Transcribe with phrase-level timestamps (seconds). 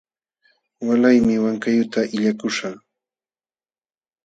[0.87, 2.75] Walaymi Wankayuqta illakuśhaq.